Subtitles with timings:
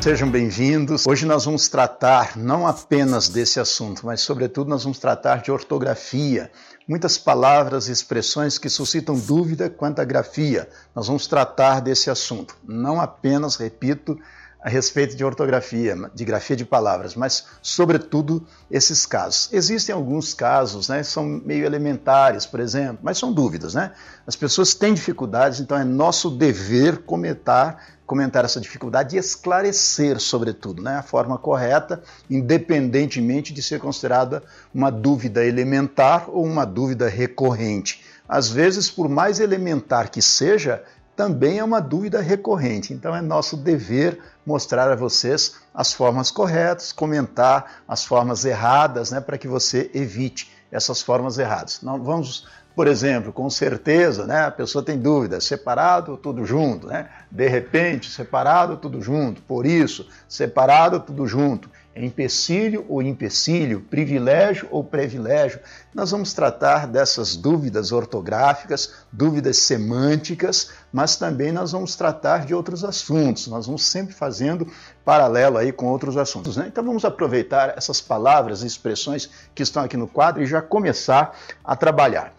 [0.00, 1.04] Sejam bem-vindos.
[1.08, 6.52] Hoje nós vamos tratar não apenas desse assunto, mas, sobretudo, nós vamos tratar de ortografia.
[6.86, 10.68] Muitas palavras e expressões que suscitam dúvida quanto à grafia.
[10.94, 12.56] Nós vamos tratar desse assunto.
[12.64, 14.16] Não apenas, repito,
[14.60, 19.48] a respeito de ortografia, de grafia de palavras, mas, sobretudo, esses casos.
[19.52, 23.92] Existem alguns casos, né, são meio elementares, por exemplo, mas são dúvidas, né?
[24.26, 30.82] As pessoas têm dificuldades, então é nosso dever comentar, comentar essa dificuldade e esclarecer, sobretudo,
[30.82, 34.42] né, a forma correta, independentemente de ser considerada
[34.74, 38.02] uma dúvida elementar ou uma dúvida recorrente.
[38.26, 40.82] Às vezes, por mais elementar que seja,
[41.14, 42.94] também é uma dúvida recorrente.
[42.94, 49.20] Então é nosso dever mostrar a vocês as formas corretas, comentar as formas erradas, né,
[49.20, 51.80] para que você evite essas formas erradas.
[51.82, 52.46] Não vamos,
[52.78, 57.08] por exemplo, com certeza, né, a pessoa tem dúvida, separado tudo junto, né?
[57.28, 59.42] De repente, separado tudo junto.
[59.42, 61.68] Por isso, separado tudo junto
[62.04, 65.60] empecilho ou empecilho, privilégio ou privilégio.
[65.94, 72.84] Nós vamos tratar dessas dúvidas ortográficas, dúvidas semânticas, mas também nós vamos tratar de outros
[72.84, 73.46] assuntos.
[73.48, 74.66] Nós vamos sempre fazendo
[75.04, 76.56] paralelo aí com outros assuntos.
[76.56, 76.66] Né?
[76.68, 81.36] Então vamos aproveitar essas palavras e expressões que estão aqui no quadro e já começar
[81.64, 82.32] a trabalhar.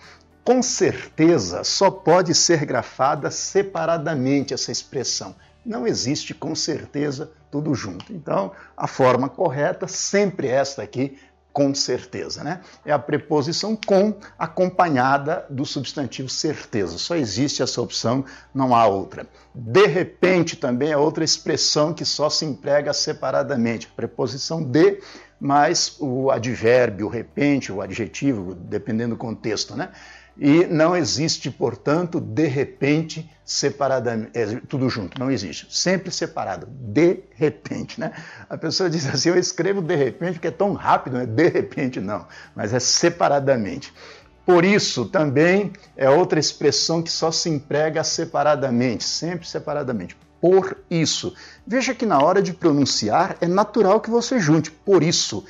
[0.50, 8.11] Com certeza só pode ser grafada separadamente essa expressão não existe com certeza tudo junto.
[8.11, 11.20] Então, a forma correta sempre é esta aqui,
[11.53, 12.61] com certeza, né?
[12.83, 16.97] É a preposição com acompanhada do substantivo certeza.
[16.97, 19.27] Só existe essa opção, não há outra.
[19.53, 23.88] De repente também é outra expressão que só se emprega separadamente.
[23.88, 25.00] Preposição de
[25.40, 29.90] mais o advérbio, o repente, o adjetivo, dependendo do contexto, né?
[30.38, 35.67] E não existe, portanto, de repente, separadamente, é, tudo junto, não existe.
[35.70, 38.14] Sempre separado, de repente, né?
[38.50, 41.26] A pessoa diz assim, eu escrevo de repente porque é tão rápido, né?
[41.26, 43.94] De repente não, mas é separadamente.
[44.45, 50.17] Por isso, também é outra expressão que só se emprega separadamente, sempre separadamente.
[50.42, 51.33] Por isso.
[51.66, 54.72] Veja que na hora de pronunciar é natural que você junte.
[54.72, 55.44] Por isso.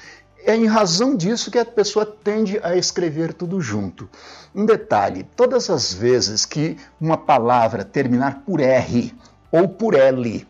[0.46, 4.10] É em razão disso que a pessoa tende a escrever tudo junto.
[4.56, 9.14] Um detalhe: todas as vezes que uma palavra terminar por R
[9.52, 10.48] ou por L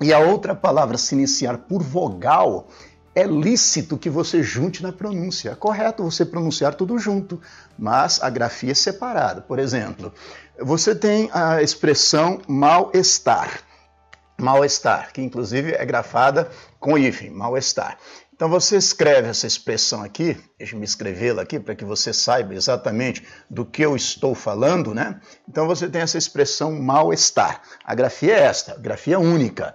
[0.00, 2.68] e a outra palavra se iniciar por vogal,
[3.14, 5.50] é lícito que você junte na pronúncia.
[5.50, 7.40] É correto você pronunciar tudo junto,
[7.76, 9.40] mas a grafia é separada.
[9.40, 10.12] Por exemplo,
[10.60, 13.60] você tem a expressão mal-estar.
[14.40, 17.98] Mal-estar, que inclusive é grafada com hífen, mal-estar.
[18.32, 23.66] Então você escreve essa expressão aqui, deixa-me escrevê-la aqui para que você saiba exatamente do
[23.66, 25.20] que eu estou falando, né?
[25.48, 27.60] Então você tem essa expressão mal-estar.
[27.84, 29.74] A grafia é esta, grafia única,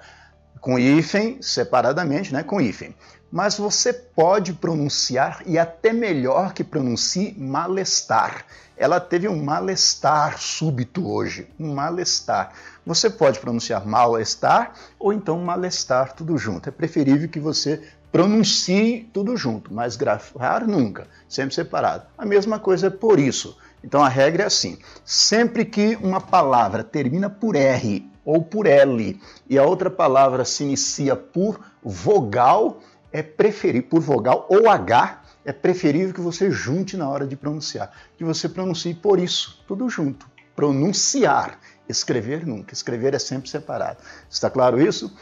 [0.63, 2.41] com hífen separadamente, né?
[2.41, 2.95] Com hífen.
[3.29, 8.45] Mas você pode pronunciar e até melhor que pronuncie malestar.
[8.77, 12.53] Ela teve um malestar súbito hoje, um malestar.
[12.85, 16.69] Você pode pronunciar malestar ou então malestar tudo junto.
[16.69, 22.05] É preferível que você pronuncie tudo junto, mas grafar nunca, sempre separado.
[22.17, 23.57] A mesma coisa é por isso.
[23.83, 29.19] Então a regra é assim: sempre que uma palavra termina por R ou por L
[29.49, 32.79] e a outra palavra se inicia por vogal,
[33.11, 37.91] é preferível, por vogal ou H, é preferível que você junte na hora de pronunciar,
[38.17, 40.25] que você pronuncie por isso, tudo junto.
[40.55, 43.97] Pronunciar, escrever nunca, escrever é sempre separado.
[44.29, 45.13] Está claro isso?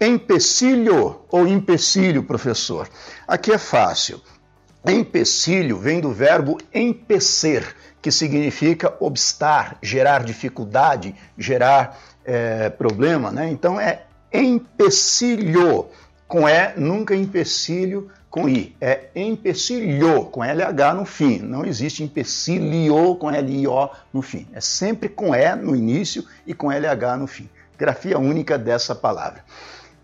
[0.00, 2.88] Empecilho ou empecilho, professor?
[3.26, 4.20] Aqui é fácil.
[4.86, 13.48] Empecilho vem do verbo empecer, que significa obstar, gerar dificuldade, gerar é, problema, né?
[13.50, 15.86] Então é empecilho,
[16.26, 18.76] com E, nunca empecilho com I.
[18.80, 21.38] É empecilho, com LH no fim.
[21.38, 24.46] Não existe empecilho com L-I-O no fim.
[24.52, 27.48] É sempre com E no início e com LH no fim.
[27.78, 29.44] Grafia única dessa palavra.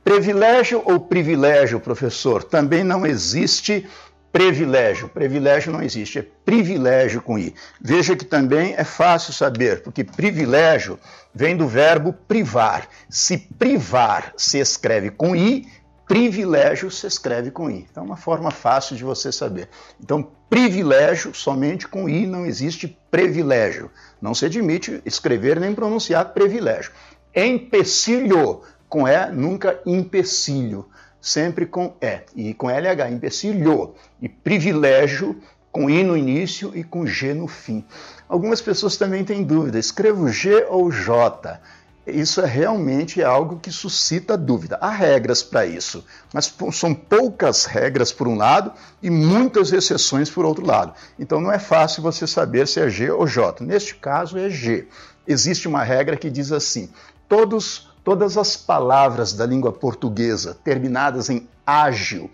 [0.05, 2.43] Privilégio ou privilégio, professor?
[2.43, 3.87] Também não existe
[4.33, 5.09] privilégio.
[5.09, 7.55] Privilégio não existe, é privilégio com i.
[7.81, 10.99] Veja que também é fácil saber, porque privilégio
[11.35, 12.89] vem do verbo privar.
[13.09, 15.67] Se privar se escreve com i,
[16.09, 17.87] privilégio se escreve com i.
[17.91, 19.69] Então é uma forma fácil de você saber.
[20.03, 23.91] Então, privilégio somente com i não existe privilégio.
[24.21, 26.93] Não se admite escrever nem pronunciar privilégio.
[27.35, 30.85] Empecilho com E, nunca empecilho,
[31.19, 32.21] sempre com E.
[32.37, 33.95] E com LH, empecilho.
[34.21, 35.41] E privilégio,
[35.73, 37.83] com I no início e com G no fim.
[38.29, 41.59] Algumas pessoas também têm dúvida, escrevo G ou J?
[42.05, 44.77] isso é realmente algo que suscita dúvida.
[44.79, 46.05] Há regras para isso,
[46.35, 48.73] mas são poucas regras por um lado
[49.03, 50.93] e muitas exceções por outro lado.
[51.19, 53.65] Então não é fácil você saber se é G ou J.
[53.65, 54.87] Neste caso é G.
[55.27, 56.91] Existe uma regra que diz assim:
[57.27, 62.31] todos, todas as palavras da língua portuguesa terminadas em ágil,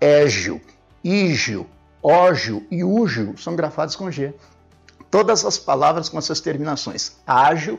[0.00, 0.60] égil,
[1.02, 1.66] ígil,
[2.02, 4.34] ógil e úgil são grafadas com G.
[5.10, 7.78] Todas as palavras com essas terminações, ágil,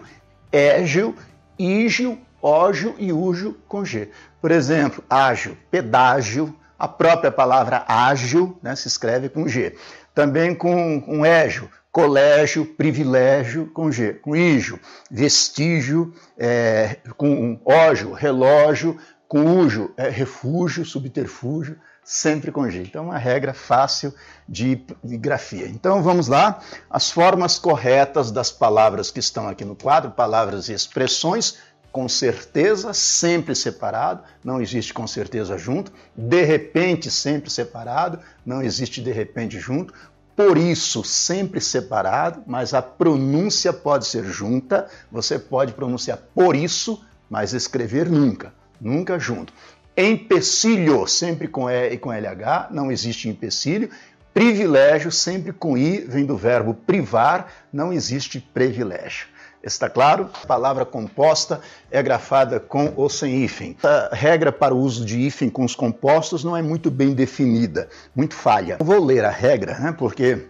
[0.52, 1.16] égil
[1.58, 4.10] ígio, ógio e úgio com G.
[4.42, 9.76] Por exemplo, ágil, pedágio, a própria palavra ágil né, se escreve com G.
[10.14, 14.14] Também com, com égio, colégio, privilégio com G.
[14.14, 14.80] Com ígio,
[15.12, 18.98] vestígio, é, com ógio, relógio,
[19.28, 22.82] com úgio, é, refúgio, subterfúgio, sempre com G.
[22.82, 24.12] Então, é uma regra fácil
[24.50, 25.68] de, de, grafia.
[25.68, 26.60] Então, vamos lá.
[26.90, 31.60] As formas corretas das palavras que estão aqui no quadro, palavras e expressões,
[31.92, 35.94] com certeza, sempre separado, não existe com certeza junto.
[36.18, 39.94] De repente, sempre separado, não existe de repente junto.
[40.36, 44.88] Por isso, sempre separado, mas a pronúncia pode ser junta.
[45.12, 49.54] Você pode pronunciar por isso, mas escrever nunca, nunca junto.
[49.96, 53.92] Empecilho, sempre com E e com LH, não existe empecilho.
[54.34, 59.28] Privilégio, sempre com I, vem do verbo privar, não existe privilégio.
[59.64, 60.30] Está claro?
[60.44, 63.78] A palavra composta é grafada com ou sem hífen.
[63.82, 67.88] A regra para o uso de hífen com os compostos não é muito bem definida,
[68.14, 68.76] muito falha.
[68.82, 70.48] Eu vou ler a regra, né, porque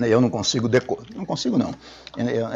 [0.00, 1.02] eu não consigo decorar.
[1.16, 1.74] Não consigo, não.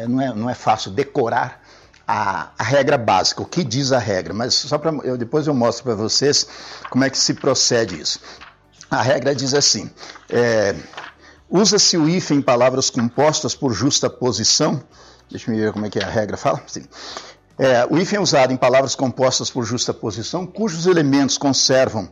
[0.08, 1.60] Não é, não é fácil decorar
[2.06, 5.52] a, a, regra básica, o que diz a regra, mas só para eu depois eu
[5.52, 6.46] mostro para vocês
[6.90, 8.20] como é que se procede isso.
[8.90, 9.90] A regra diz assim:
[10.30, 10.76] é,
[11.50, 14.80] usa-se o if em palavras compostas por justa posição.
[15.30, 16.62] Deixa eu ver como é que é a regra fala.
[16.66, 16.84] Sim.
[17.58, 22.08] É, o if é usado em palavras compostas por justa posição, cujos elementos conservam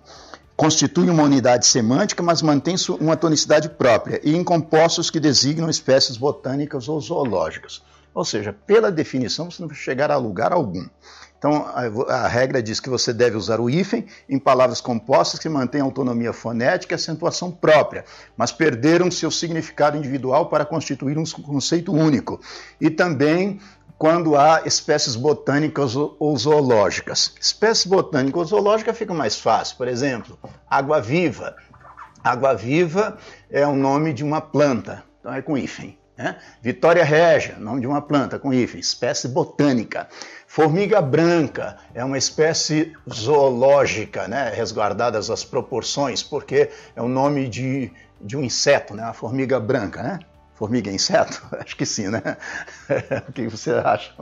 [0.56, 6.16] constituem uma unidade semântica, mas mantém uma tonicidade própria, e em compostos que designam espécies
[6.16, 7.82] botânicas ou zoológicas.
[8.14, 10.86] Ou seja, pela definição, você não vai chegar a lugar algum.
[11.38, 11.66] Então,
[12.08, 16.32] a, regra diz que você deve usar o hífen em palavras compostas que mantêm autonomia
[16.32, 18.04] fonética e acentuação própria,
[18.36, 22.40] mas perderam seu significado individual para constituir um conceito único.
[22.80, 23.60] E também
[23.98, 27.34] quando há espécies botânicas ou zoológicas.
[27.40, 29.76] Espécies botânicas ou zoológicas fica mais fácil.
[29.76, 31.56] Por exemplo, água-viva.
[32.22, 33.16] Água-viva
[33.50, 35.96] é o nome de uma planta, então é com hífen.
[36.16, 36.36] Né?
[36.62, 40.08] Vitória régia, nome de uma planta com hífen, espécie botânica.
[40.46, 44.50] Formiga branca é uma espécie zoológica, né?
[44.54, 49.02] resguardadas as proporções, porque é o nome de, de um inseto, né?
[49.02, 50.02] a formiga branca.
[50.02, 50.20] Né?
[50.56, 51.42] Formiga é inseto?
[51.60, 52.22] Acho que sim, né?
[53.28, 54.12] o que você acha?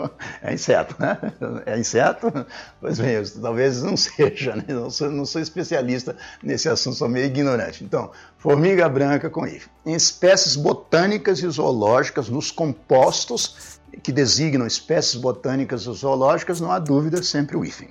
[0.43, 1.17] É inseto, né?
[1.65, 2.33] É inseto?
[2.81, 4.65] Pois bem, eu, talvez não seja, né?
[4.69, 7.85] Não sou, não sou especialista nesse assunto, sou meio ignorante.
[7.85, 9.71] Então, formiga branca com hífen.
[9.87, 16.81] Em espécies botânicas e zoológicas, nos compostos que designam espécies botânicas e zoológicas, não há
[16.81, 17.89] dúvida, sempre o hífen.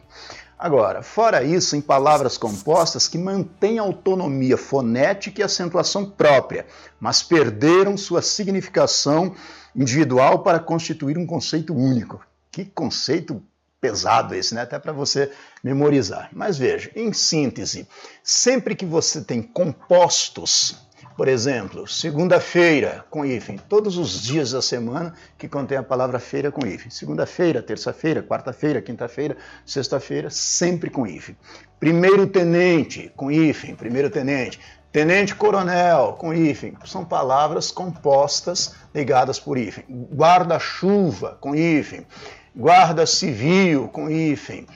[0.63, 6.65] Agora, fora isso, em palavras compostas que mantêm autonomia fonética e acentuação própria,
[7.01, 9.35] mas perderam sua significação
[9.75, 12.25] individual para constituir um conceito único.
[12.49, 13.43] Que conceito
[13.81, 14.61] pesado esse, né?
[14.61, 16.29] Até para você memorizar.
[16.31, 17.85] Mas veja, em síntese,
[18.23, 20.77] sempre que você tem compostos
[21.15, 26.51] por exemplo, segunda-feira com hífen, todos os dias da semana que contém a palavra feira
[26.51, 26.89] com hífen.
[26.89, 31.37] Segunda-feira, terça-feira, quarta-feira, quinta-feira, sexta-feira, sempre com hífen.
[31.79, 34.59] Primeiro tenente com hífen, primeiro tenente.
[34.91, 39.85] Tenente coronel com hífen, são palavras compostas ligadas por hífen.
[39.89, 42.07] Guarda-chuva com hífen.
[42.55, 44.67] Guarda civil com hífen.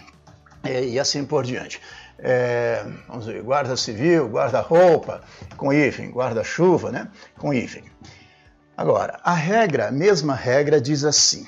[0.63, 1.79] E assim por diante
[2.19, 5.21] é, vamos ver, guarda civil, guarda-roupa,
[5.55, 7.09] com hífen, guarda-chuva, né?
[7.37, 7.83] Com hífen.
[8.75, 11.45] Agora, a regra, a mesma regra diz assim,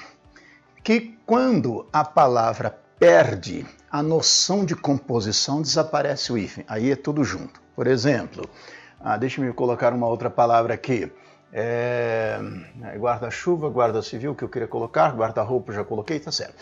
[0.83, 6.65] que quando a palavra perde a noção de composição, desaparece o hífen.
[6.67, 7.61] Aí é tudo junto.
[7.75, 8.47] Por exemplo,
[8.99, 11.11] ah, deixa-me colocar uma outra palavra aqui.
[11.51, 12.39] É,
[12.97, 16.55] guarda-chuva, guarda-civil, que eu queria colocar, guarda-roupa já coloquei, tá certo.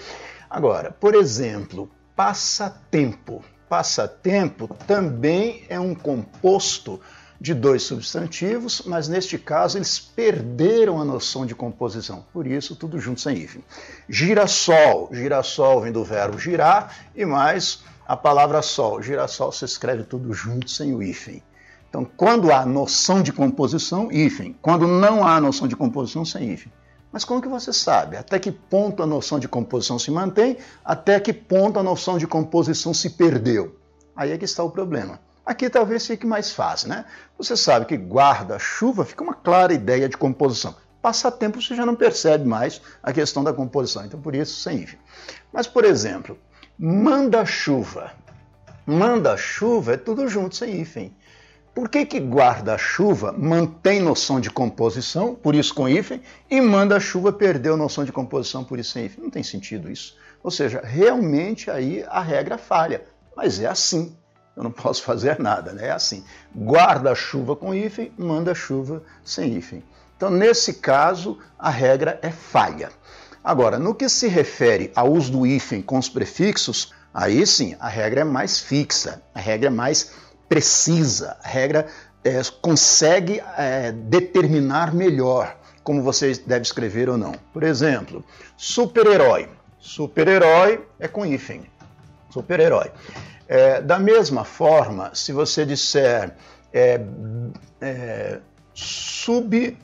[0.49, 6.99] Agora, por exemplo, passatempo passatempo também é um composto
[7.39, 12.99] de dois substantivos, mas neste caso eles perderam a noção de composição, por isso tudo
[12.99, 13.63] junto sem hífen.
[14.09, 19.01] Girassol, girassol vem do verbo girar e mais a palavra sol.
[19.01, 21.43] Girassol se escreve tudo junto sem o hífen.
[21.89, 24.55] Então, quando há noção de composição, hífen.
[24.61, 26.71] Quando não há noção de composição, sem hífen.
[27.11, 28.17] Mas como que você sabe?
[28.17, 30.57] Até que ponto a noção de composição se mantém?
[30.83, 33.77] Até que ponto a noção de composição se perdeu?
[34.15, 35.19] Aí é que está o problema.
[35.45, 37.05] Aqui talvez fique mais fácil, né?
[37.37, 40.75] Você sabe que guarda-chuva fica uma clara ideia de composição.
[41.01, 44.79] Passa tempo você já não percebe mais a questão da composição, então por isso sem
[44.81, 44.99] hífen.
[45.53, 46.37] Mas, por exemplo,
[46.77, 48.11] manda-chuva.
[48.85, 51.15] Manda-chuva é tudo junto sem hífen.
[51.77, 57.77] Por que, que guarda-chuva mantém noção de composição, por isso com hífen, e manda-chuva perdeu
[57.77, 59.23] noção de composição, por isso sem hífen?
[59.23, 60.17] Não tem sentido isso.
[60.41, 63.03] Ou seja, realmente aí a regra falha,
[63.35, 64.17] mas é assim.
[64.55, 65.89] Eu não posso fazer nada, né?
[65.89, 66.23] É assim.
[66.57, 69.83] Guarda-chuva com hífen, manda-chuva sem hífen.
[70.15, 72.89] Então, nesse caso, a regra é falha.
[73.43, 77.87] Agora, no que se refere ao uso do hífen com os prefixos, aí sim, a
[77.87, 81.87] regra é mais fixa, a regra é mais precisa, regra
[82.23, 87.31] é, consegue é, determinar melhor como você deve escrever ou não.
[87.53, 88.23] Por exemplo,
[88.57, 89.49] super-herói.
[89.79, 91.63] Super-herói é com hífen.
[92.29, 92.91] Super-herói.
[93.47, 96.35] É, da mesma forma, se você disser
[96.73, 96.99] é,
[97.79, 98.39] é,
[98.73, 99.77] sub-humano,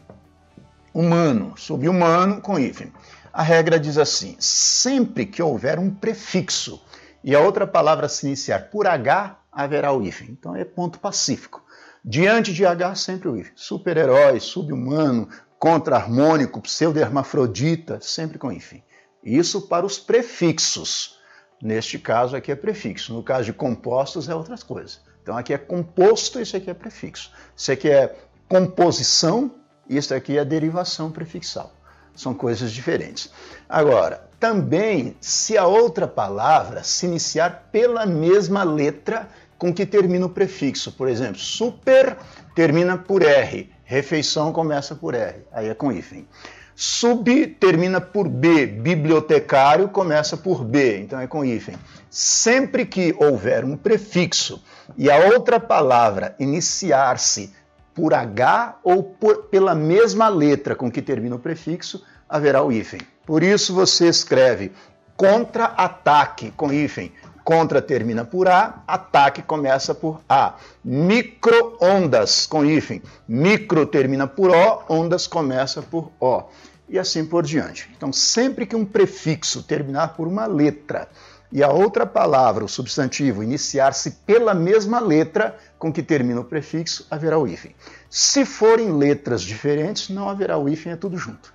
[1.55, 2.91] sub-humano com hífen,
[3.31, 6.83] a regra diz assim: sempre que houver um prefixo
[7.23, 10.29] e a outra palavra se iniciar por H, haverá o hífen.
[10.31, 11.63] Então é ponto pacífico.
[12.03, 13.53] Diante de H, sempre o hífen.
[13.55, 18.83] Super-herói, sub-humano, contra-harmônico, pseudo-hermafrodita, sempre com hífen.
[19.23, 21.17] Isso para os prefixos.
[21.61, 23.13] Neste caso aqui é prefixo.
[23.13, 25.01] No caso de compostos é outras coisas.
[25.21, 27.31] Então aqui é composto, isso aqui é prefixo.
[27.55, 28.13] Isso aqui é
[28.49, 29.55] composição,
[29.89, 31.71] isso aqui é derivação prefixal.
[32.13, 33.31] São coisas diferentes.
[33.67, 39.29] Agora, também, se a outra palavra se iniciar pela mesma letra
[39.63, 42.17] com que termina o prefixo, por exemplo, super
[42.53, 46.27] termina por R, refeição começa por R, aí é com hífen.
[46.75, 51.77] Sub termina por B, bibliotecário começa por B, então é com hífen.
[52.09, 54.61] Sempre que houver um prefixo
[54.97, 57.55] e a outra palavra iniciar-se
[57.95, 62.99] por H ou por, pela mesma letra com que termina o prefixo, haverá o hífen.
[63.25, 64.73] Por isso você escreve
[65.15, 67.13] contra-ataque com hífen.
[67.43, 70.55] Contra termina por A, ataque começa por A.
[70.83, 73.01] Micro-ondas com hífen.
[73.27, 76.43] Micro termina por O, ondas começa por O.
[76.87, 77.89] E assim por diante.
[77.97, 81.09] Então, sempre que um prefixo terminar por uma letra
[81.53, 87.05] e a outra palavra, o substantivo, iniciar-se pela mesma letra com que termina o prefixo,
[87.11, 87.75] haverá o hífen.
[88.09, 91.53] Se forem letras diferentes, não haverá o hífen, é tudo junto.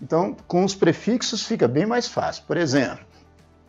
[0.00, 2.44] Então, com os prefixos fica bem mais fácil.
[2.46, 3.04] Por exemplo,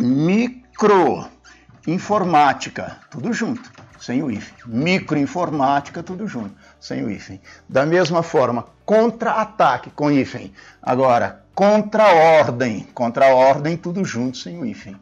[0.00, 4.54] microinformática, tudo junto, sem o hífen.
[4.66, 7.40] Microinformática, tudo junto, sem o hífen.
[7.68, 10.52] Da mesma forma, contra-ataque com hífen.
[10.82, 14.96] Agora, contra-ordem, contra-ordem, tudo junto, sem o hífen.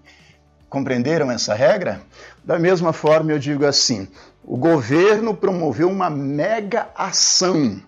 [0.68, 2.00] Compreenderam essa regra?
[2.44, 4.08] Da mesma forma, eu digo assim:
[4.44, 7.80] o governo promoveu uma mega ação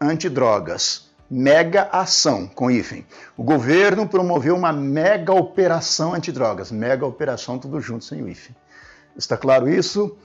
[0.00, 1.04] antidrogas.
[1.30, 3.06] Mega ação, com hífen.
[3.36, 6.70] O governo promoveu uma mega operação antidrogas.
[6.70, 8.54] Mega operação, tudo junto, sem o hífen.
[9.16, 10.16] Está claro isso?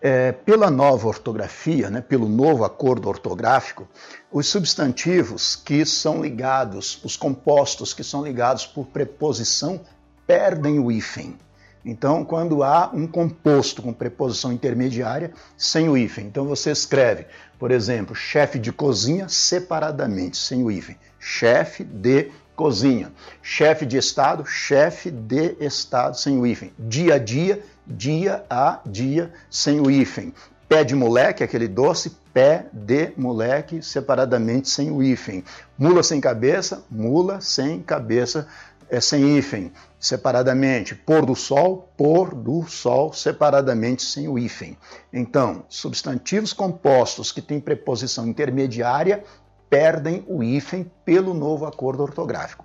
[0.00, 3.86] É, pela nova ortografia, né, pelo novo acordo ortográfico,
[4.32, 9.80] os substantivos que são ligados, os compostos que são ligados por preposição,
[10.26, 11.36] perdem o hífen.
[11.84, 16.26] Então, quando há um composto com preposição intermediária, sem o hífen.
[16.26, 17.26] Então, você escreve,
[17.58, 20.96] por exemplo, chefe de cozinha separadamente, sem o hífen.
[21.18, 23.12] Chefe de cozinha.
[23.42, 26.72] Chefe de estado, chefe de estado, sem o hífen.
[26.78, 30.32] Dia a dia, dia a dia, sem o hífen.
[30.68, 35.44] Pé de moleque, aquele doce, pé de moleque, separadamente, sem o hífen.
[35.76, 38.46] Mula sem cabeça, mula sem cabeça,
[38.90, 40.94] é sem hífen, separadamente.
[40.94, 44.76] Pôr do sol, pôr do sol, separadamente, sem o hífen.
[45.12, 49.24] Então, substantivos compostos que têm preposição intermediária
[49.70, 52.64] perdem o hífen pelo novo acordo ortográfico.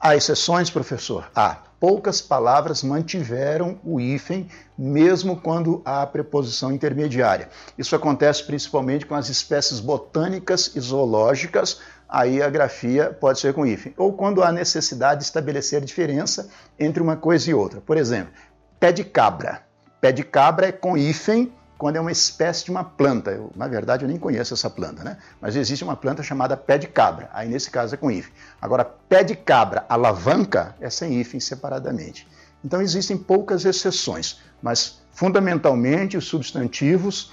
[0.00, 1.30] Há exceções, professor?
[1.34, 1.58] Há.
[1.78, 7.50] Poucas palavras mantiveram o hífen, mesmo quando há preposição intermediária.
[7.76, 11.80] Isso acontece principalmente com as espécies botânicas e zoológicas,
[12.10, 13.94] aí a grafia pode ser com hífen.
[13.96, 17.80] Ou quando há necessidade de estabelecer diferença entre uma coisa e outra.
[17.80, 18.32] Por exemplo,
[18.80, 19.62] pé de cabra.
[20.00, 23.30] Pé de cabra é com hífen quando é uma espécie de uma planta.
[23.30, 25.18] Eu, na verdade, eu nem conheço essa planta, né?
[25.40, 27.30] Mas existe uma planta chamada pé de cabra.
[27.32, 28.32] Aí, nesse caso, é com hífen.
[28.60, 32.26] Agora, pé de cabra, alavanca, é sem hífen separadamente.
[32.62, 37.32] Então, existem poucas exceções, mas, fundamentalmente, os substantivos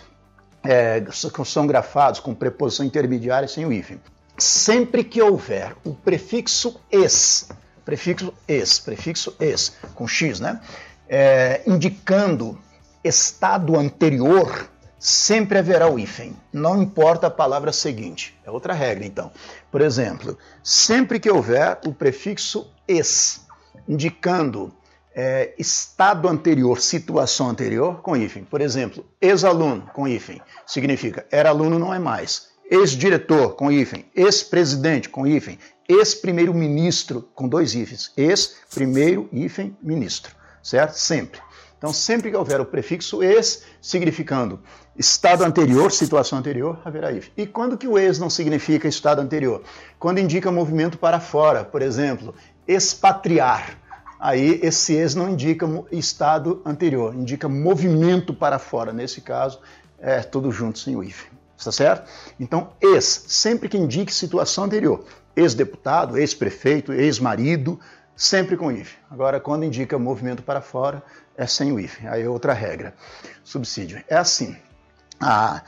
[0.63, 1.03] é,
[1.43, 3.99] são grafados com preposição intermediária sem o hífen
[4.37, 7.49] sempre que houver o prefixo es,
[7.83, 10.61] prefixo es, prefixo es, com x, né?
[11.09, 12.59] É, indicando
[13.03, 16.35] estado anterior, sempre haverá o hífen.
[16.51, 18.37] Não importa a palavra seguinte.
[18.45, 19.31] É outra regra, então.
[19.71, 23.45] Por exemplo, sempre que houver o prefixo es,
[23.87, 24.73] indicando
[25.15, 28.43] é, estado anterior, situação anterior, com hífen.
[28.43, 30.41] Por exemplo, ex-aluno, com hífen.
[30.65, 37.73] Significa era aluno, não é mais ex-diretor, com hífen, ex-presidente, com hífen, ex-primeiro-ministro, com dois
[37.73, 40.93] hífens, ex-primeiro hífen ministro, certo?
[40.93, 41.39] Sempre.
[41.77, 44.59] Então, sempre que houver o prefixo ex, significando
[44.97, 47.31] estado anterior, situação anterior, haverá hífen.
[47.37, 49.61] E quando que o ex não significa estado anterior?
[49.99, 52.33] Quando indica movimento para fora, por exemplo,
[52.67, 53.79] expatriar.
[54.19, 58.91] Aí esse ex não indica estado anterior, indica movimento para fora.
[58.91, 59.59] Nesse caso,
[59.99, 61.36] é tudo junto sem o hífen.
[61.57, 62.07] Está certo?
[62.39, 65.03] Então, ex, sempre que indique situação anterior.
[65.35, 67.79] Ex-deputado, ex-prefeito, ex-marido,
[68.15, 68.93] sempre com if.
[69.09, 71.01] Agora, quando indica movimento para fora,
[71.35, 71.99] é sem o if.
[72.05, 72.93] Aí é outra regra.
[73.43, 74.03] Subsídio.
[74.07, 74.55] É assim.
[75.19, 75.63] A,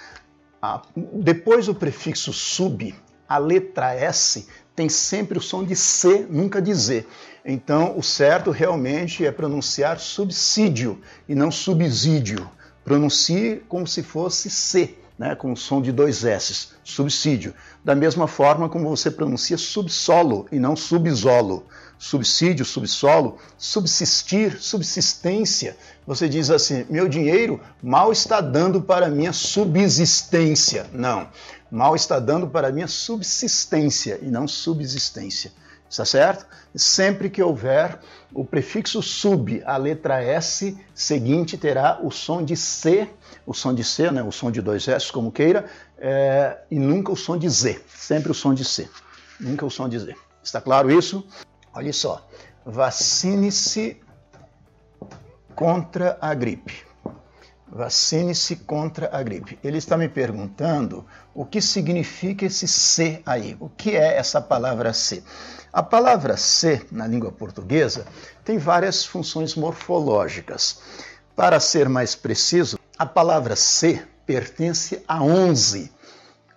[0.61, 2.93] a, depois do prefixo sub,
[3.27, 7.05] a letra S tem sempre o som de C, nunca de Z.
[7.43, 12.49] Então, o certo realmente é pronunciar subsídio e não subsídio.
[12.83, 17.53] Pronuncie como se fosse C né, com o som de dois S, subsídio.
[17.83, 21.67] Da mesma forma como você pronuncia subsolo e não subsolo.
[21.97, 25.75] Subsídio, subsolo, subsistir, subsistência.
[26.07, 30.89] Você diz assim: meu dinheiro mal está dando para minha subsistência.
[30.93, 31.27] Não,
[31.69, 35.51] mal está dando para minha subsistência e não subsistência.
[35.89, 36.45] Está certo?
[36.73, 37.99] Sempre que houver
[38.31, 43.09] o prefixo sub, a letra S seguinte terá o som de C,
[43.49, 45.65] o som de C, né, o som de dois S, como queira,
[45.97, 47.81] é, e nunca o som de Z.
[47.87, 48.87] Sempre o som de C,
[49.39, 50.15] nunca o som de Z.
[50.43, 51.25] Está claro isso?
[51.73, 52.29] Olha só.
[52.63, 53.99] Vacine-se
[55.55, 56.75] contra a gripe.
[57.67, 59.57] Vacine-se contra a gripe.
[59.63, 63.57] Ele está me perguntando o que significa esse C aí.
[63.59, 65.23] O que é essa palavra C?
[65.73, 68.05] A palavra ser, na língua portuguesa,
[68.45, 70.81] tem várias funções morfológicas.
[71.35, 75.89] Para ser mais preciso, a palavra ser pertence a 11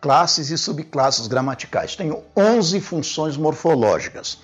[0.00, 1.94] classes e subclasses gramaticais.
[1.94, 4.40] Tem 11 funções morfológicas.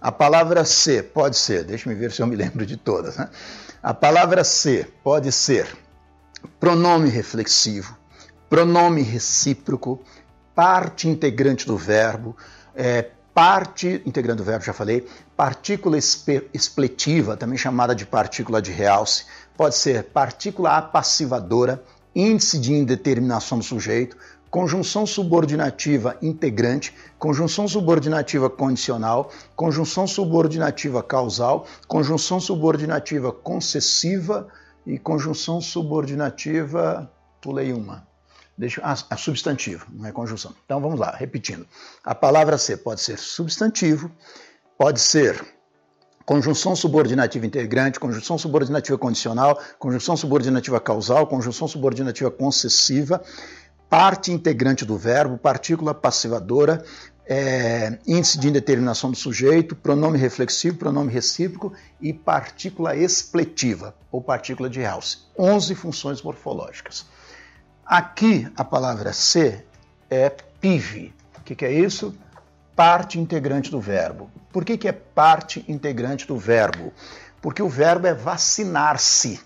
[0.00, 3.18] A palavra ser pode ser, deixe-me ver se eu me lembro de todas.
[3.18, 3.28] Né?
[3.82, 5.68] A palavra ser pode ser
[6.58, 7.96] pronome reflexivo,
[8.48, 10.00] pronome recíproco,
[10.54, 12.34] parte integrante do verbo,
[12.74, 19.24] é, parte, integrando o verbo, já falei, partícula expletiva, também chamada de partícula de realce,
[19.56, 21.82] pode ser partícula apassivadora,
[22.14, 24.16] índice de indeterminação do sujeito,
[24.50, 34.48] conjunção subordinativa integrante, conjunção subordinativa condicional, conjunção subordinativa causal, conjunção subordinativa concessiva
[34.86, 37.10] e conjunção subordinativa,
[37.40, 38.06] pulei uma,
[38.56, 40.54] Deixa, ah, substantivo, não é conjunção.
[40.64, 41.66] Então vamos lá, repetindo.
[42.04, 44.10] A palavra ser pode ser substantivo,
[44.76, 45.42] pode ser
[46.24, 53.22] conjunção subordinativa integrante, conjunção subordinativa condicional, conjunção subordinativa causal, conjunção subordinativa concessiva,
[53.88, 56.84] parte integrante do verbo, partícula passivadora,
[57.26, 64.68] é, índice de indeterminação do sujeito, pronome reflexivo, pronome recíproco e partícula expletiva, ou partícula
[64.68, 65.18] de realce.
[65.38, 67.06] 11 funções morfológicas.
[67.84, 69.66] Aqui a palavra ser
[70.08, 71.12] é PIV.
[71.38, 72.14] O que, que é isso?
[72.74, 74.30] Parte integrante do verbo.
[74.52, 76.92] Por que, que é parte integrante do verbo?
[77.40, 79.40] Porque o verbo é vacinar-se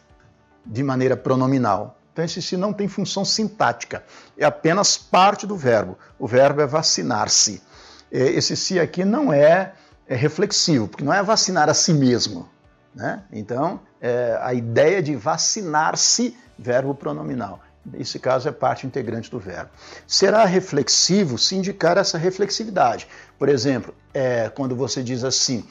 [0.64, 1.98] de maneira pronominal.
[2.12, 4.02] Então, esse se não tem função sintática,
[4.38, 5.98] é apenas parte do verbo.
[6.18, 7.62] O verbo é vacinar-se.
[8.10, 9.74] É, esse se aqui não é,
[10.08, 12.48] é, reflexivo, porque não é vacinar a si mesmo.
[12.94, 13.22] Né?
[13.30, 17.60] Então, é a ideia de vacinar-se, verbo pronominal.
[17.92, 19.70] Nesse caso, é parte integrante do verbo.
[20.06, 23.06] Será reflexivo se indicar essa reflexividade.
[23.38, 25.64] Por exemplo, é, quando você diz assim,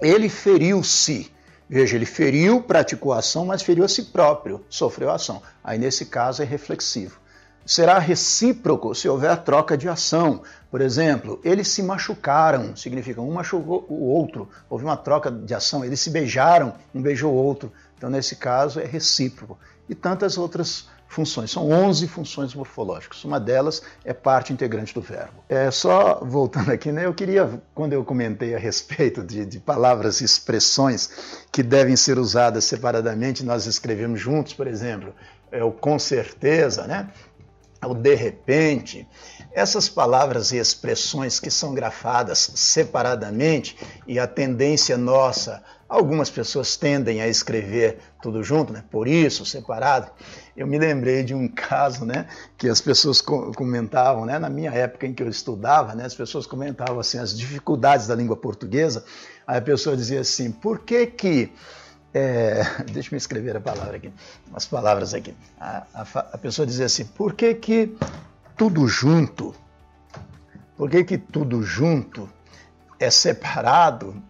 [0.00, 1.32] ele feriu-se.
[1.68, 5.42] Veja, ele feriu, praticou a ação, mas feriu a si próprio, sofreu a ação.
[5.64, 7.18] Aí, nesse caso, é reflexivo.
[7.66, 10.42] Será recíproco se houver troca de ação.
[10.70, 14.48] Por exemplo, eles se machucaram, significa um machucou o outro.
[14.70, 17.72] Houve uma troca de ação, eles se beijaram, um beijou o outro.
[17.96, 19.58] Então, nesse caso, é recíproco.
[19.88, 21.50] E tantas outras funções.
[21.50, 23.24] São 11 funções morfológicas.
[23.24, 25.44] Uma delas é parte integrante do verbo.
[25.48, 27.06] É só voltando aqui, né?
[27.06, 32.18] Eu queria, quando eu comentei a respeito de, de palavras e expressões que devem ser
[32.18, 35.14] usadas separadamente, nós escrevemos juntos, por exemplo,
[35.50, 37.08] é o com certeza, né?
[37.84, 39.06] O de repente.
[39.56, 43.74] Essas palavras e expressões que são grafadas separadamente
[44.06, 48.84] e a tendência nossa, algumas pessoas tendem a escrever tudo junto, né?
[48.90, 50.10] Por isso, separado
[50.54, 55.06] eu me lembrei de um caso, né, que as pessoas comentavam, né, na minha época
[55.06, 59.06] em que eu estudava, né, as pessoas comentavam assim as dificuldades da língua portuguesa.
[59.46, 61.50] Aí a pessoa dizia assim: por que que
[62.12, 64.12] é, deixa eu escrever a palavra aqui,
[64.52, 65.34] as palavras aqui.
[65.58, 67.96] A, a, a, pessoa dizia assim: por que que
[68.56, 69.54] tudo junto?
[70.76, 72.28] Por que que tudo junto
[72.98, 74.22] é separado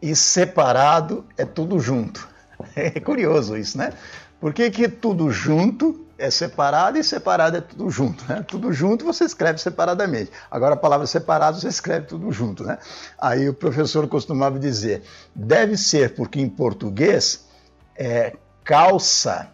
[0.00, 2.28] e separado é tudo junto?
[2.74, 3.92] É curioso isso, né?
[4.40, 8.24] Por que, que tudo junto é separado e separado é tudo junto?
[8.26, 8.42] Né?
[8.46, 10.30] Tudo junto você escreve separadamente.
[10.50, 12.64] Agora a palavra separado você escreve tudo junto.
[12.64, 12.78] Né?
[13.18, 15.02] Aí o professor costumava dizer:
[15.34, 17.46] deve ser porque em português
[17.94, 19.50] é, calça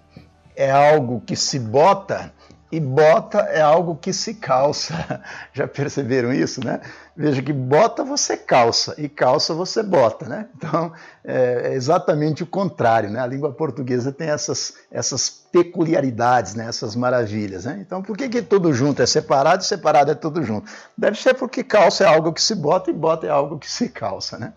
[0.54, 2.32] é algo que se bota
[2.72, 5.22] e bota é algo que se calça.
[5.52, 6.80] Já perceberam isso, né?
[7.14, 10.48] Veja que bota você calça e calça você bota, né?
[10.56, 10.90] Então
[11.22, 13.20] é, é exatamente o contrário, né?
[13.20, 16.66] A língua portuguesa tem essas, essas peculiaridades, né?
[16.66, 17.78] Essas maravilhas, né?
[17.86, 20.72] Então por que, que tudo junto é separado e separado é tudo junto?
[20.96, 23.90] Deve ser porque calça é algo que se bota e bota é algo que se
[23.90, 24.54] calça, né?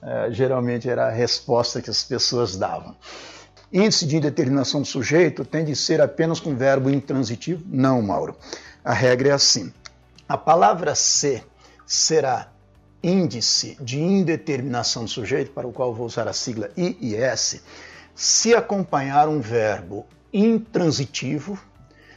[0.00, 2.94] É, geralmente era a resposta que as pessoas davam.
[3.72, 7.62] Índice de indeterminação do sujeito tem de ser apenas com verbo intransitivo?
[7.66, 8.36] Não, Mauro.
[8.84, 9.72] A regra é assim.
[10.28, 11.44] A palavra ser
[11.84, 12.48] será
[13.02, 17.62] índice de indeterminação do sujeito, para o qual vou usar a sigla IIS,
[18.14, 21.58] se acompanhar um verbo intransitivo,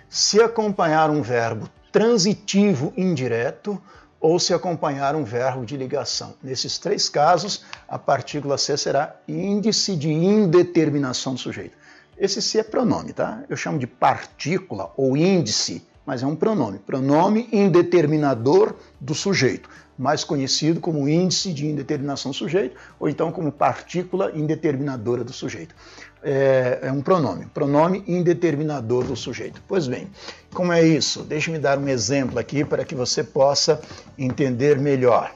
[0.10, 3.82] se acompanhar um verbo transitivo indireto
[4.20, 6.36] ou se acompanhar um verbo de ligação.
[6.44, 11.78] Nesses três casos, a partícula C será índice de indeterminação do sujeito.
[12.18, 13.44] Esse C é pronome, tá?
[13.48, 16.80] Eu chamo de partícula ou índice, mas é um pronome.
[16.80, 23.52] Pronome indeterminador do sujeito, mais conhecido como índice de indeterminação do sujeito, ou então como
[23.52, 25.76] partícula indeterminadora do sujeito
[26.24, 29.62] é, é um pronome, pronome indeterminador do sujeito.
[29.68, 30.08] Pois bem,
[30.54, 31.24] como é isso?
[31.24, 33.80] Deixe-me dar um exemplo aqui para que você possa
[34.18, 35.34] entender melhor.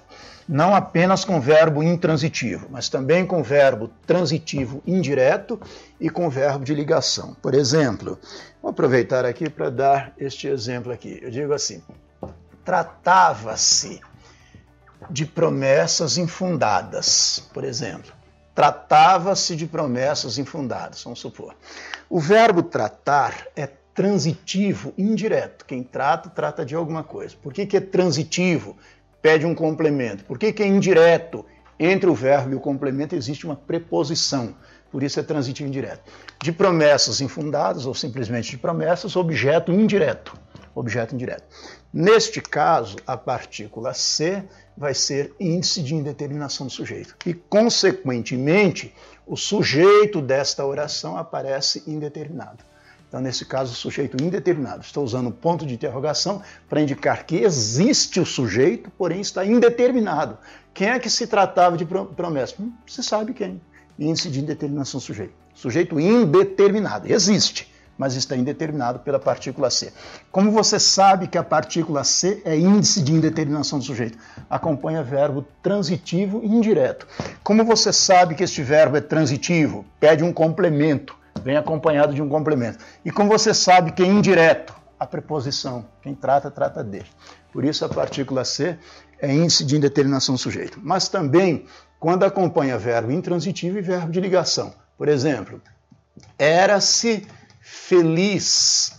[0.48, 5.60] Não apenas com verbo intransitivo, mas também com verbo transitivo indireto
[6.00, 7.36] e com verbo de ligação.
[7.42, 8.20] Por exemplo,
[8.62, 11.20] vou aproveitar aqui para dar este exemplo aqui.
[11.22, 11.82] Eu digo assim:
[12.66, 14.02] tratava-se
[15.10, 18.12] de promessas infundadas, por exemplo.
[18.54, 21.56] Tratava-se de promessas infundadas, vamos supor.
[22.10, 25.66] O verbo tratar é transitivo, indireto.
[25.66, 27.36] Quem trata, trata de alguma coisa.
[27.42, 28.78] Por que, que é transitivo?
[29.24, 30.26] Pede um complemento.
[30.26, 31.46] Por que, que é indireto?
[31.80, 34.54] Entre o verbo e o complemento existe uma preposição.
[34.92, 36.12] Por isso é transitivo indireto.
[36.42, 40.38] De promessas infundadas, ou simplesmente de promessas, objeto indireto.
[40.76, 41.46] Objeto indireto.
[41.94, 44.44] Neste caso, a partícula C
[44.76, 47.16] vai ser índice de indeterminação do sujeito.
[47.26, 48.94] E, consequentemente,
[49.26, 52.73] o sujeito desta oração aparece indeterminado.
[53.14, 54.82] Então, nesse caso, sujeito indeterminado.
[54.82, 60.36] Estou usando ponto de interrogação para indicar que existe o sujeito, porém está indeterminado.
[60.74, 62.56] Quem é que se tratava de promessa?
[62.60, 63.62] Hum, você sabe quem.
[64.00, 65.36] Índice de indeterminação sujeito.
[65.54, 67.06] Sujeito indeterminado.
[67.08, 69.94] Existe, mas está indeterminado pela partícula C.
[70.32, 74.18] Como você sabe que a partícula C é índice de indeterminação do sujeito?
[74.50, 77.08] Acompanha verbo transitivo e indireto.
[77.44, 79.86] Como você sabe que este verbo é transitivo?
[80.00, 82.80] Pede um complemento vem acompanhado de um complemento.
[83.04, 87.08] E como você sabe que é indireto, a preposição, quem trata, trata dele.
[87.52, 88.78] Por isso a partícula C
[89.20, 90.80] é índice de indeterminação do sujeito.
[90.82, 91.66] Mas também
[92.00, 94.74] quando acompanha verbo intransitivo e verbo de ligação.
[94.98, 95.62] Por exemplo,
[96.38, 97.28] era-se
[97.62, 98.94] feliz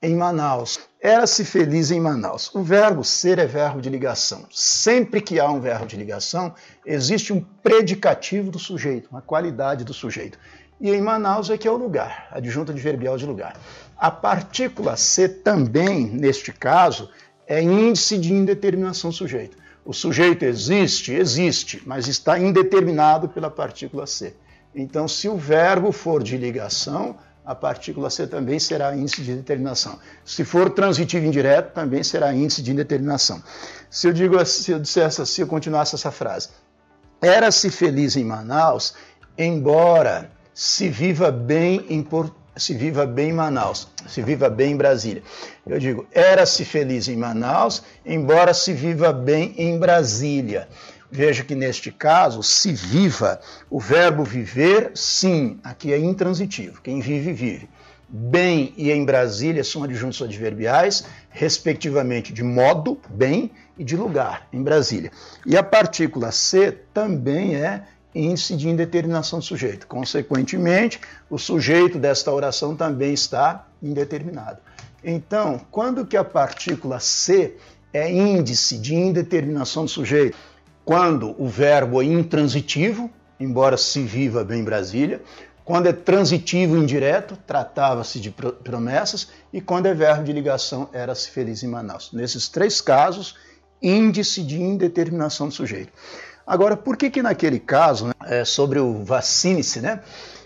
[0.00, 0.78] em Manaus.
[1.00, 2.52] Era-se feliz em Manaus.
[2.54, 4.46] O verbo ser é verbo de ligação.
[4.50, 9.94] Sempre que há um verbo de ligação, existe um predicativo do sujeito, uma qualidade do
[9.94, 10.38] sujeito.
[10.80, 13.56] E em Manaus é que é o lugar, adjunta adverbial de lugar.
[13.96, 17.10] A partícula C também, neste caso,
[17.46, 19.56] é índice de indeterminação sujeito.
[19.84, 21.12] O sujeito existe?
[21.12, 24.34] Existe, mas está indeterminado pela partícula C.
[24.74, 29.98] Então, se o verbo for de ligação, a partícula C também será índice de determinação.
[30.24, 33.42] Se for transitivo indireto, também será índice de indeterminação.
[33.90, 36.50] Se eu digo, se eu dissesse, se eu continuasse essa frase,
[37.20, 38.94] era-se feliz em Manaus,
[39.36, 42.04] embora se viva bem em
[42.56, 45.22] se viva bem em Manaus, se viva bem em Brasília.
[45.64, 50.68] Eu digo, era-se feliz em Manaus, embora se viva bem em Brasília.
[51.08, 53.40] Veja que neste caso, se viva,
[53.70, 56.82] o verbo viver, sim, aqui é intransitivo.
[56.82, 57.68] Quem vive, vive.
[58.08, 64.60] Bem e em Brasília são adjuntos adverbiais, respectivamente de modo, bem, e de lugar, em
[64.60, 65.12] Brasília.
[65.46, 69.86] E a partícula C também é índice de indeterminação do sujeito.
[69.86, 74.58] Consequentemente, o sujeito desta oração também está indeterminado.
[75.04, 77.56] Então, quando que a partícula C
[77.92, 80.36] é índice de indeterminação do sujeito?
[80.84, 85.22] Quando o verbo é intransitivo, embora se viva bem em Brasília,
[85.64, 91.62] quando é transitivo indireto, tratava-se de promessas, e quando é verbo de ligação, era-se feliz
[91.62, 92.10] em Manaus.
[92.10, 93.36] Nesses três casos,
[93.82, 95.92] índice de indeterminação do sujeito.
[96.48, 100.00] Agora, por que que naquele caso, né, é sobre o vacine-se, né?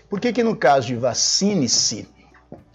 [0.09, 2.09] Por que que no caso de vacine-se,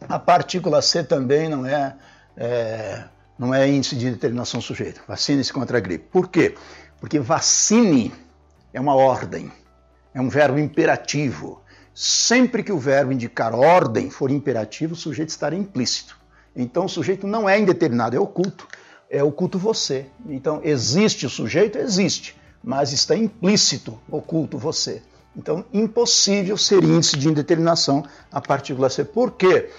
[0.08, 1.94] a partícula C também não é,
[2.34, 3.04] é,
[3.38, 5.02] não é índice de determinação sujeito?
[5.06, 6.06] Vacine-se contra a gripe.
[6.10, 6.54] Por quê?
[6.98, 8.14] Porque vacine
[8.72, 9.52] é uma ordem,
[10.14, 11.60] é um verbo imperativo.
[11.94, 16.16] Sempre que o verbo indicar ordem for imperativo, o sujeito estará implícito.
[16.56, 18.66] Então o sujeito não é indeterminado, é oculto.
[19.10, 20.06] É oculto você.
[20.26, 21.76] Então existe o sujeito?
[21.76, 25.02] Existe mas está implícito, oculto você.
[25.36, 29.04] Então, impossível ser índice de indeterminação a partícula C.
[29.04, 29.70] Por quê?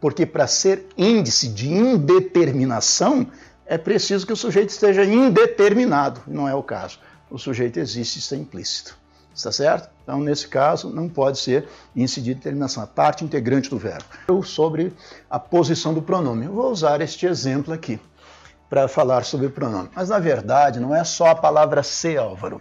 [0.00, 3.26] Porque para ser índice de indeterminação,
[3.66, 6.20] é preciso que o sujeito esteja indeterminado.
[6.26, 7.00] Não é o caso.
[7.30, 8.96] O sujeito existe está implícito.
[9.34, 9.90] Está certo?
[10.02, 14.04] Então, nesse caso, não pode ser índice de determinação, a parte integrante do verbo.
[14.28, 14.92] Eu, sobre
[15.28, 16.46] a posição do pronome.
[16.46, 18.00] Eu vou usar este exemplo aqui
[18.68, 19.88] para falar sobre pronome.
[19.94, 22.60] Mas na verdade não é só a palavra ser, Álvaro.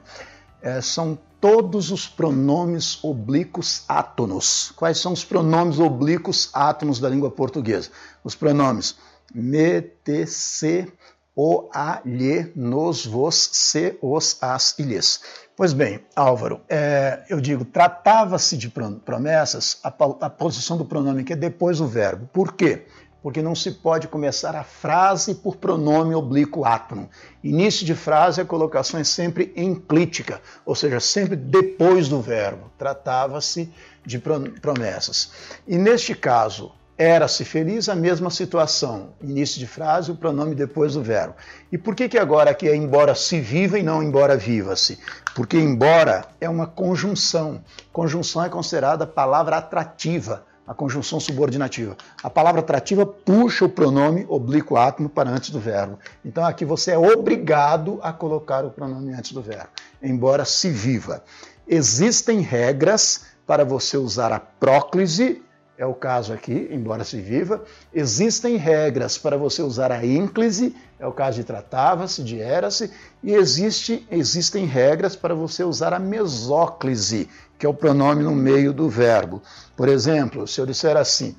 [0.62, 4.72] É, são todos os pronomes oblíquos átonos.
[4.76, 7.90] Quais são os pronomes oblíquos átonos da língua portuguesa?
[8.24, 8.96] Os pronomes
[9.34, 10.92] me, te, se,
[11.36, 15.22] o, a, lhe, nos, vos, se, os, as e lhes.
[15.56, 18.72] Pois bem, Álvaro, é, eu digo, tratava-se de
[19.06, 22.28] promessas, a, a posição do pronome que é depois do verbo.
[22.34, 22.86] Por quê?
[23.22, 27.10] Porque não se pode começar a frase por pronome oblíquo átono.
[27.44, 32.72] Início de frase, é sempre enclítica, ou seja, sempre depois do verbo.
[32.78, 33.72] Tratava-se
[34.06, 35.32] de promessas.
[35.68, 39.10] E neste caso, era-se feliz, a mesma situação.
[39.22, 41.36] Início de frase, o pronome depois do verbo.
[41.72, 44.98] E por que, que agora aqui é embora se viva e não embora viva-se?
[45.36, 47.64] Porque embora é uma conjunção.
[47.94, 51.96] Conjunção é considerada palavra atrativa a conjunção subordinativa.
[52.22, 55.98] A palavra atrativa puxa o pronome oblíquo átomo para antes do verbo.
[56.26, 59.70] Então aqui você é obrigado a colocar o pronome antes do verbo,
[60.04, 61.24] embora se viva.
[61.66, 65.42] Existem regras para você usar a próclise,
[65.78, 67.64] é o caso aqui, embora se viva.
[67.94, 72.92] Existem regras para você usar a ínclise, é o caso de tratava-se, de era-se.
[73.22, 78.72] E existe, existem regras para você usar a mesóclise, que é o pronome no meio
[78.72, 79.42] do verbo.
[79.76, 81.36] Por exemplo, se eu disser assim,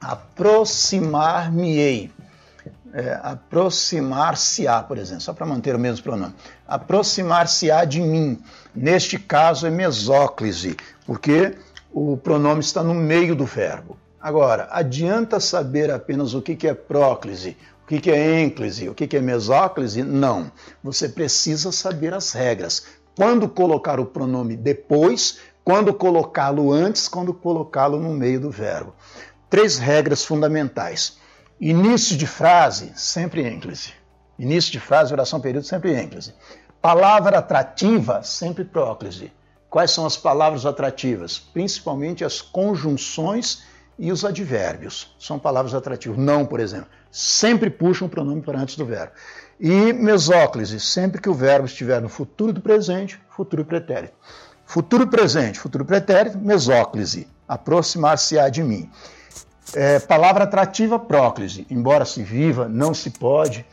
[0.00, 2.12] aproximar-me-ei,
[2.92, 6.34] é, aproximar-se-á, por exemplo, só para manter o mesmo pronome.
[6.66, 8.42] Aproximar-se-á de mim.
[8.74, 11.54] Neste caso é mesóclise, porque
[11.92, 13.98] o pronome está no meio do verbo.
[14.20, 19.20] Agora, adianta saber apenas o que é próclise, o que é ênclise, o que é
[19.20, 20.02] mesóclise?
[20.02, 20.50] Não.
[20.82, 22.84] Você precisa saber as regras.
[23.16, 28.94] Quando colocar o pronome depois, quando colocá-lo antes, quando colocá-lo no meio do verbo.
[29.48, 31.16] Três regras fundamentais.
[31.58, 33.94] Início de frase, sempre ênclise.
[34.38, 36.34] Início de frase, oração, período, sempre ênclise.
[36.82, 39.32] Palavra atrativa, sempre próclise.
[39.70, 41.38] Quais são as palavras atrativas?
[41.38, 43.64] Principalmente as conjunções
[43.98, 45.16] e os advérbios.
[45.18, 46.18] São palavras atrativas.
[46.18, 46.88] Não, por exemplo.
[47.10, 49.12] Sempre puxa um pronome para antes do verbo.
[49.58, 54.14] E mesóclise, sempre que o verbo estiver no futuro do presente, futuro pretérito.
[54.66, 58.90] Futuro presente, futuro pretérito, mesóclise, aproximar-se-á de mim.
[59.74, 63.64] É, palavra atrativa, próclise, embora se viva, não se pode.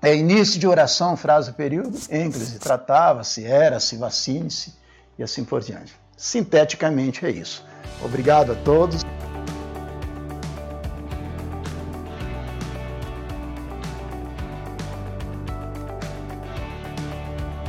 [0.00, 4.74] É início de oração, frase, período, ênclise, tratava-se, era-se, vacine-se
[5.18, 5.94] e assim por diante.
[6.16, 7.64] Sinteticamente é isso.
[8.04, 9.02] Obrigado a todos